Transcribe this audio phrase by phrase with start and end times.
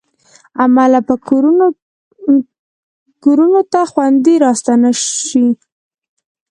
[0.63, 1.15] عمله به
[3.25, 4.91] کورونو ته خوندي راستانه
[5.27, 5.45] شي.